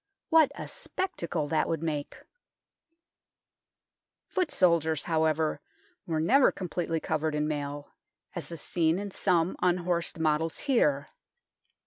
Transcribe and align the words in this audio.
What 0.29 0.51
a 0.55 0.67
spectacle 0.67 1.47
that 1.49 1.69
would 1.69 1.83
make! 1.83 2.17
Foot 4.25 4.49
soldiers, 4.49 5.03
however, 5.03 5.61
were 6.07 6.19
never 6.19 6.51
com 6.51 6.69
pletely 6.69 6.99
covered 7.03 7.35
in 7.35 7.47
mail, 7.47 7.93
as 8.33 8.51
is 8.51 8.61
seen 8.61 8.97
in 8.97 9.11
some 9.11 9.55
unhorsed 9.61 10.17
models 10.17 10.57
here. 10.61 11.09